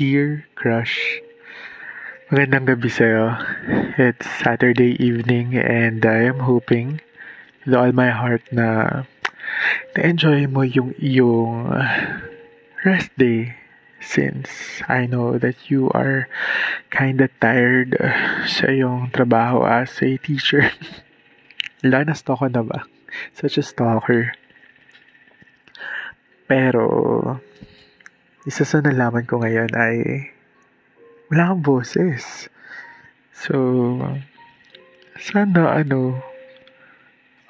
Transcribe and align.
Dear 0.00 0.48
Crush, 0.56 1.20
magandang 2.32 2.72
gabi 2.72 2.88
sa'yo. 2.88 3.36
It's 4.00 4.24
Saturday 4.40 4.96
evening 4.96 5.52
and 5.60 6.00
I 6.08 6.24
am 6.24 6.48
hoping 6.48 7.04
with 7.68 7.76
all 7.76 7.92
my 7.92 8.08
heart 8.08 8.40
na 8.48 9.04
na-enjoy 9.92 10.48
mo 10.48 10.64
yung 10.64 10.96
iyong 10.96 11.68
rest 12.80 13.12
day 13.20 13.60
since 14.00 14.80
I 14.88 15.04
know 15.04 15.36
that 15.36 15.68
you 15.68 15.92
are 15.92 16.32
kinda 16.88 17.28
tired 17.36 17.92
sa 18.48 18.72
iyong 18.72 19.12
trabaho 19.12 19.68
as 19.68 20.00
a 20.00 20.16
teacher. 20.16 20.72
Wala 21.84 22.08
na 22.08 22.16
stalker 22.16 22.48
na 22.48 22.64
ba? 22.64 22.88
Such 23.36 23.60
a 23.60 23.64
stalker. 23.68 24.32
Pero, 26.48 26.88
isa 28.48 28.64
sa 28.64 28.80
nalaman 28.80 29.28
ko 29.28 29.44
ngayon 29.44 29.68
ay 29.76 29.96
wala 31.28 31.52
kang 31.52 31.62
boses. 31.64 32.48
So, 33.36 33.54
sana 35.20 35.84
ano, 35.84 36.16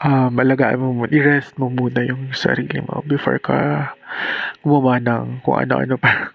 um, 0.03 0.33
alagaan 0.35 0.83
mo 0.83 0.89
muna, 0.93 1.13
i-rest 1.15 1.55
mo 1.61 1.71
muna 1.71 2.03
yung 2.03 2.35
sarili 2.35 2.83
mo 2.83 3.07
before 3.07 3.39
ka 3.39 3.93
gumawa 4.67 4.99
ng 4.99 5.47
kung 5.47 5.63
ano-ano 5.63 5.95
pa. 5.95 6.35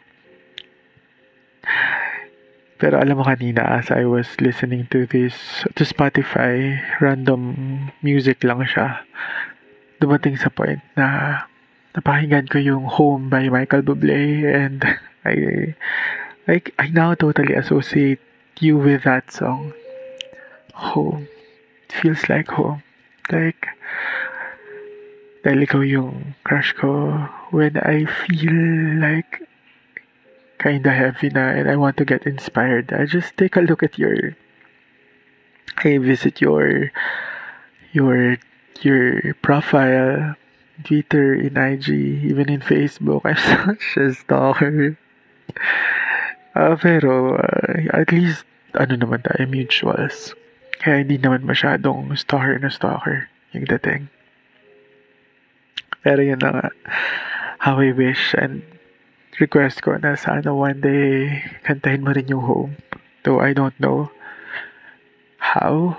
Pero 2.76 3.00
alam 3.00 3.20
mo 3.20 3.24
kanina, 3.24 3.64
as 3.80 3.88
I 3.92 4.04
was 4.04 4.36
listening 4.40 4.88
to 4.92 5.08
this, 5.08 5.64
to 5.80 5.88
Spotify, 5.88 6.80
random 7.00 7.56
music 8.04 8.44
lang 8.44 8.64
siya. 8.68 9.04
Dumating 10.04 10.36
sa 10.36 10.52
point 10.52 10.84
na 11.00 11.40
napakinggan 11.96 12.52
ko 12.52 12.60
yung 12.60 12.84
Home 13.00 13.32
by 13.32 13.48
Michael 13.48 13.82
Bublé 13.82 14.44
and 14.44 14.84
I, 15.26 15.74
I, 16.48 16.62
I 16.78 16.88
now 16.92 17.16
totally 17.16 17.56
associate 17.56 18.20
you 18.60 18.78
with 18.78 19.04
that 19.04 19.32
song. 19.32 19.74
Home. 20.76 21.28
It 21.88 21.94
feels 21.96 22.28
like 22.28 22.52
home. 22.52 22.84
Like, 23.32 23.72
dahil 25.42 25.64
ikaw 25.64 25.82
yung 25.82 26.36
crush 26.44 26.76
ko 26.76 27.16
when 27.50 27.80
I 27.80 28.06
feel 28.06 28.58
like 29.00 29.46
kinda 30.60 30.92
heavy 30.92 31.30
na 31.30 31.54
and 31.54 31.70
I 31.70 31.78
want 31.78 31.98
to 32.02 32.06
get 32.06 32.28
inspired. 32.28 32.92
I 32.92 33.06
just 33.06 33.38
take 33.38 33.56
a 33.56 33.64
look 33.64 33.82
at 33.82 33.98
your 33.98 34.36
I 35.82 35.98
visit 35.98 36.42
your 36.42 36.92
your 37.94 38.38
your 38.82 39.34
profile 39.46 40.36
Twitter, 40.84 41.34
in 41.34 41.56
IG, 41.56 41.90
even 42.26 42.50
in 42.50 42.60
Facebook. 42.60 43.22
I'm 43.24 43.38
such 43.40 43.98
a 43.98 44.14
stalker. 44.14 44.98
Uh, 46.56 46.76
pero, 46.76 47.40
uh, 47.40 47.88
at 47.94 48.12
least, 48.12 48.44
ano 48.76 49.00
naman 49.00 49.24
tayo, 49.24 49.48
mutuals. 49.48 50.36
Kaya 50.84 51.04
hindi 51.06 51.16
naman 51.16 51.48
masyadong 51.48 52.12
stalker 52.20 52.60
na 52.60 52.68
stalker 52.68 53.32
yung 53.56 53.66
dating. 53.66 54.12
Pero 56.04 56.22
yun 56.22 56.44
na 56.44 56.52
nga, 56.52 56.68
how 57.64 57.80
I 57.82 57.96
wish 57.96 58.36
and 58.38 58.62
request 59.40 59.82
ko 59.82 59.98
na 59.98 60.16
sana 60.16 60.54
one 60.54 60.80
day 60.80 61.42
kantahin 61.66 62.06
mo 62.06 62.14
rin 62.14 62.30
yung 62.30 62.46
home. 62.46 62.74
Though 63.26 63.42
I 63.42 63.58
don't 63.58 63.76
know 63.82 64.14
how, 65.42 65.98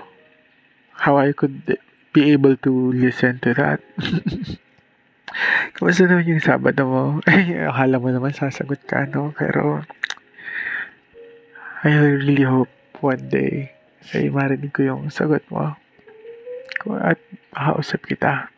how 1.03 1.19
I 1.19 1.35
could 1.35 1.77
be 2.13 2.31
able 2.31 2.55
to 2.63 2.71
listen 2.93 3.43
to 3.43 3.51
that. 3.59 3.83
Kamusta 5.77 6.09
naman 6.09 6.25
yung 6.25 6.41
Sabado 6.41 6.83
mo? 6.89 7.03
Ay, 7.29 7.53
akala 7.69 8.01
mo 8.01 8.09
naman 8.09 8.33
sasagot 8.33 8.81
ka, 8.89 9.05
no? 9.05 9.29
Pero, 9.37 9.85
I 11.85 11.93
really 11.93 12.41
hope 12.41 12.73
one 13.05 13.29
day 13.29 13.69
ay 14.17 14.33
marinig 14.33 14.73
ko 14.73 14.81
yung 14.81 15.13
sagot 15.13 15.45
mo. 15.53 15.77
At 16.89 17.21
makausap 17.53 18.09
kita. 18.09 18.49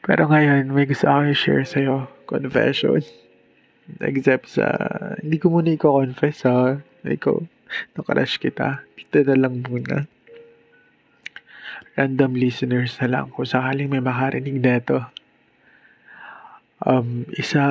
Pero 0.00 0.30
ngayon, 0.30 0.72
may 0.72 0.88
gusto 0.88 1.10
ako 1.10 1.34
i-share 1.34 1.66
sa'yo. 1.68 2.08
Confession. 2.24 3.04
Except 4.00 4.56
sa, 4.56 4.66
hindi 5.20 5.36
ko 5.36 5.52
muna 5.52 5.76
i-confess 5.76 6.48
ha. 6.48 6.80
Ikaw, 7.04 7.36
nakarash 8.00 8.40
kita. 8.40 8.86
Dito 8.96 9.20
na 9.28 9.36
lang 9.36 9.60
muna. 9.60 10.08
Random 11.98 12.32
listeners 12.32 12.96
na 13.04 13.08
lang 13.12 13.28
kung 13.28 13.44
sakaling 13.44 13.92
may 13.92 14.00
makarinig 14.00 14.56
neto 14.56 15.12
um, 16.84 17.24
isa 17.32 17.64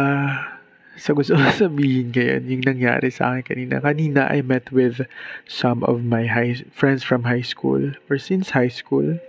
sa 0.95 1.11
gusto 1.11 1.35
ko 1.35 1.43
sabihin 1.67 2.15
ngayon, 2.15 2.43
yung 2.47 2.63
nangyari 2.63 3.11
sa 3.11 3.35
akin 3.35 3.43
kanina. 3.43 3.83
Kanina, 3.83 4.31
I 4.31 4.39
met 4.41 4.71
with 4.71 5.03
some 5.43 5.83
of 5.83 6.07
my 6.07 6.25
high, 6.25 6.63
friends 6.71 7.03
from 7.03 7.27
high 7.27 7.43
school 7.43 7.93
or 8.07 8.15
since 8.15 8.55
high 8.55 8.71
school. 8.71 9.19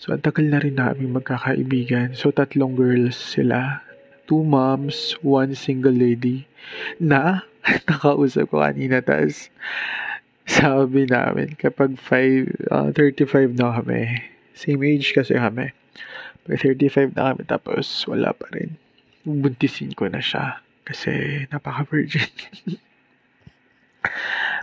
So, 0.00 0.16
ang 0.16 0.24
na 0.50 0.58
rin 0.58 0.80
namin 0.80 1.14
magkakaibigan. 1.14 2.18
So, 2.18 2.34
tatlong 2.34 2.74
girls 2.74 3.14
sila. 3.14 3.86
Two 4.26 4.42
moms, 4.42 5.14
one 5.22 5.54
single 5.54 5.94
lady. 5.94 6.50
Na, 6.98 7.46
nakausap 7.86 8.50
ko 8.50 8.64
kanina. 8.64 8.98
Tapos, 8.98 9.52
sabi 10.48 11.06
namin, 11.06 11.54
kapag 11.54 11.94
five, 12.00 12.50
uh, 12.72 12.90
35 12.90 13.54
na 13.54 13.78
kami, 13.78 14.26
same 14.58 14.82
age 14.82 15.14
kasi 15.14 15.38
kami, 15.38 15.70
35 16.46 17.14
na 17.14 17.32
kami 17.32 17.42
tapos 17.46 18.06
wala 18.10 18.34
pa 18.34 18.46
rin. 18.54 18.78
Buntisin 19.22 19.94
ko 19.94 20.10
na 20.10 20.18
siya 20.18 20.62
kasi 20.82 21.44
napaka-virgin. 21.50 22.30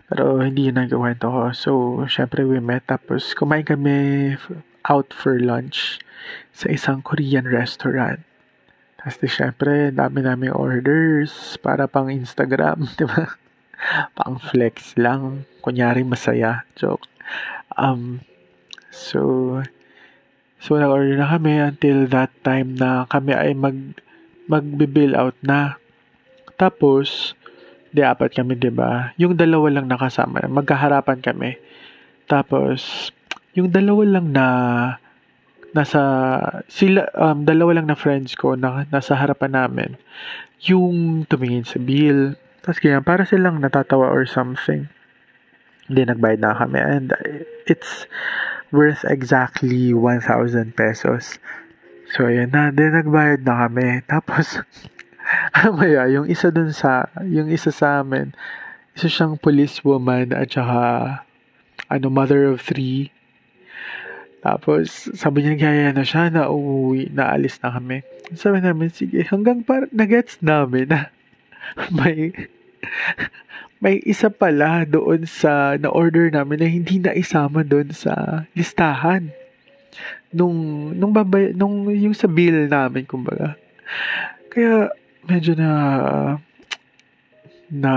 Pero 0.10 0.42
hindi 0.42 0.68
yun 0.68 0.82
ang 0.82 0.92
kwento 0.92 1.30
ko. 1.30 1.44
So, 1.56 1.72
syempre 2.10 2.44
we 2.44 2.60
met 2.60 2.90
tapos 2.90 3.32
kumain 3.38 3.64
kami 3.64 4.36
out 4.90 5.14
for 5.14 5.38
lunch 5.40 6.02
sa 6.52 6.68
isang 6.74 7.00
Korean 7.06 7.48
restaurant. 7.48 8.20
Tapos 9.00 9.16
di 9.24 9.30
syempre, 9.32 9.96
dami 9.96 10.20
namin 10.26 10.52
orders 10.52 11.56
para 11.64 11.88
pang 11.88 12.12
Instagram, 12.12 12.84
di 13.00 13.08
ba? 13.08 13.40
pang 14.12 14.36
flex 14.36 15.00
lang. 15.00 15.48
Kunyari 15.64 16.04
masaya. 16.04 16.68
Joke. 16.76 17.08
Um, 17.80 18.28
so, 18.92 19.64
So, 20.59 20.75
nag-order 20.75 21.16
na 21.16 21.31
kami 21.31 21.56
until 21.59 22.06
that 22.12 22.31
time 22.44 22.75
na 22.75 23.08
kami 23.08 23.31
ay 23.31 23.56
mag 23.56 23.75
magbe-bill 24.50 25.16
out 25.16 25.38
na. 25.46 25.80
Tapos, 26.59 27.38
di 27.96 28.03
apat 28.03 28.36
kami, 28.36 28.59
di 28.59 28.74
ba? 28.74 29.16
Yung 29.16 29.38
dalawa 29.38 29.72
lang 29.72 29.88
nakasama, 29.88 30.44
magkaharapan 30.50 31.22
kami. 31.22 31.56
Tapos, 32.28 33.09
yung 33.56 33.72
dalawa 33.72 34.19
lang 34.19 34.34
na 34.34 34.46
nasa 35.69 36.02
sila 36.66 37.06
um, 37.14 37.46
dalawa 37.46 37.78
lang 37.78 37.88
na 37.90 37.98
friends 37.98 38.34
ko 38.34 38.58
na 38.58 38.90
nasa 38.90 39.14
harapan 39.14 39.53
namin 39.53 39.90
yung 40.66 41.24
tumingin 41.30 41.62
sa 41.62 41.78
bill 41.78 42.34
tapos 42.66 42.81
kaya 42.81 42.98
para 43.06 43.22
silang 43.22 43.62
natatawa 43.62 44.09
or 44.09 44.25
something 44.25 44.90
hindi 45.86 46.02
nagbayad 46.09 46.42
na 46.42 46.58
kami 46.58 46.81
and 46.81 47.14
it's 47.69 48.09
worth 48.72 49.06
exactly 49.06 49.94
1,000 49.94 50.75
pesos. 50.75 51.38
So, 52.09 52.25
ayan 52.25 52.53
na. 52.53 52.74
Then, 52.74 52.97
nagbayad 52.97 53.46
na 53.46 53.68
kami. 53.68 54.02
Tapos, 54.12 54.62
amaya, 55.66 56.09
yung 56.09 56.25
isa 56.25 56.50
dun 56.50 56.74
sa, 56.74 57.09
yung 57.22 57.50
isa 57.53 57.69
sa 57.69 58.02
amin, 58.02 58.34
isa 58.97 59.07
siyang 59.07 59.38
police 59.38 59.85
woman 59.85 60.34
at 60.34 60.50
saka, 60.50 60.81
ano, 61.90 62.07
mother 62.09 62.50
of 62.50 62.62
three. 62.62 63.13
Tapos, 64.40 65.12
sabi 65.19 65.44
niya, 65.44 65.56
kaya 65.59 65.91
na 65.91 66.03
siya, 66.07 66.31
na 66.31 66.47
uuwi, 66.47 67.12
naalis 67.12 67.59
na 67.59 67.75
kami. 67.75 68.01
Sabi 68.34 68.63
namin, 68.63 68.90
sige, 68.90 69.19
hanggang 69.28 69.68
par, 69.68 69.91
nagets 69.91 70.40
namin 70.40 70.88
na 70.88 71.12
may, 71.97 72.31
may 73.80 74.04
isa 74.04 74.28
pala 74.28 74.84
doon 74.84 75.24
sa 75.24 75.80
na-order 75.80 76.28
namin 76.28 76.60
na 76.60 76.68
hindi 76.68 77.00
na 77.00 77.16
isama 77.16 77.64
doon 77.64 77.96
sa 77.96 78.44
listahan. 78.52 79.31
Nung, 80.36 80.92
nung 80.94 81.16
babay, 81.16 81.56
nung 81.56 81.88
yung 81.88 82.14
sa 82.14 82.28
bill 82.28 82.68
namin, 82.68 83.08
kumbaga. 83.08 83.56
Kaya, 84.52 84.92
medyo 85.26 85.56
na, 85.56 85.72
na, 87.72 87.94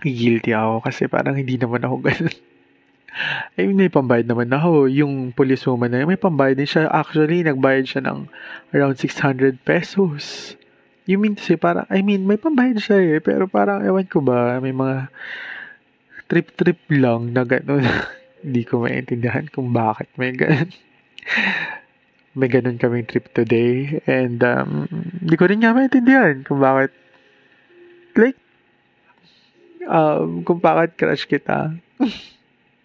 guilty 0.00 0.56
ako 0.56 0.84
kasi 0.86 1.04
parang 1.10 1.36
hindi 1.36 1.60
naman 1.60 1.84
ako 1.84 1.96
ganun. 2.00 2.36
I 3.56 3.64
mean, 3.64 3.80
may 3.80 3.88
pambayad 3.88 4.28
naman 4.28 4.52
ako. 4.52 4.92
Yung 4.92 5.32
police 5.32 5.64
woman 5.64 5.88
na 5.88 6.04
may 6.04 6.20
pambayad 6.20 6.60
din 6.60 6.68
siya. 6.68 6.92
Actually, 6.92 7.40
nagbayad 7.40 7.88
siya 7.88 8.04
ng 8.04 8.28
around 8.76 9.00
600 9.00 9.56
pesos. 9.64 10.52
You 11.06 11.22
mean 11.22 11.38
to 11.38 11.42
say, 11.42 11.54
para, 11.54 11.86
I 11.86 12.02
mean, 12.02 12.26
may 12.26 12.34
pambayad 12.34 12.82
siya 12.82 12.98
eh. 12.98 13.22
Pero 13.22 13.46
parang, 13.46 13.86
ewan 13.86 14.10
ko 14.10 14.18
ba, 14.18 14.58
may 14.58 14.74
mga 14.74 15.06
trip-trip 16.26 16.82
lang 16.90 17.30
na 17.30 17.46
gano'n. 17.46 17.86
Hindi 18.44 18.62
ko 18.66 18.82
maintindihan 18.82 19.46
kung 19.46 19.70
bakit 19.70 20.10
may 20.18 20.34
gano'n. 20.34 20.70
may 22.38 22.50
ganun 22.50 22.76
kaming 22.76 23.06
trip 23.06 23.30
today. 23.32 24.02
And, 24.04 24.42
um, 24.44 24.90
hindi 25.24 25.34
ko 25.40 25.48
rin 25.48 25.64
nga 25.64 25.72
maintindihan 25.72 26.44
kung 26.44 26.60
bakit 26.60 26.92
like, 28.12 28.36
um, 29.88 30.44
kung 30.44 30.60
bakit 30.60 31.00
crush 31.00 31.24
kita. 31.24 31.72